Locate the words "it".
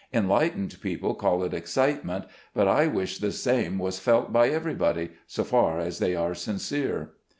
1.43-1.53